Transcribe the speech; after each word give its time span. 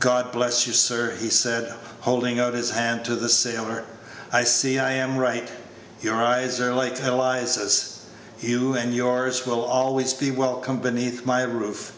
"God 0.00 0.32
bless 0.32 0.66
you, 0.66 0.72
sir," 0.72 1.12
he 1.14 1.30
said, 1.30 1.72
holding 2.00 2.40
out 2.40 2.54
his 2.54 2.70
hand 2.70 3.04
to 3.04 3.14
the 3.14 3.28
sailor. 3.28 3.84
"I 4.32 4.42
see 4.42 4.80
I 4.80 4.94
am 4.94 5.16
right. 5.16 5.48
Your 6.02 6.16
eyes 6.16 6.58
are 6.60 6.74
like 6.74 6.98
Eliza's. 6.98 7.98
You 8.40 8.74
and 8.74 8.92
yours 8.92 9.46
will 9.46 9.62
always 9.62 10.12
be 10.12 10.32
welcome 10.32 10.80
beneath 10.80 11.24
my 11.24 11.42
roof. 11.42 11.92